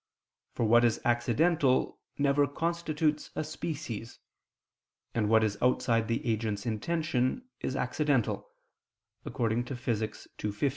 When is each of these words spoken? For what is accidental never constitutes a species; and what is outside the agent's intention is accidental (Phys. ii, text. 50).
For 0.55 0.65
what 0.65 0.83
is 0.83 0.99
accidental 1.05 1.99
never 2.17 2.47
constitutes 2.47 3.29
a 3.35 3.43
species; 3.43 4.17
and 5.13 5.29
what 5.29 5.43
is 5.43 5.59
outside 5.61 6.07
the 6.07 6.25
agent's 6.25 6.65
intention 6.65 7.43
is 7.59 7.75
accidental 7.75 8.49
(Phys. 9.23 9.97
ii, 10.01 10.07
text. 10.07 10.23
50). 10.39 10.69